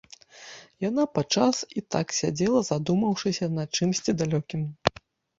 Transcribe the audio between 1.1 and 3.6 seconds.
падчас і так сядзела, задумаўшыся